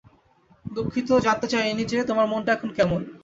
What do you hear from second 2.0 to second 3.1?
তোমার মনটা এখন কেমন?